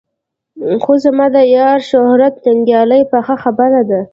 [0.83, 4.01] خو زما د یار شهرت ننګیال پخه خبره ده.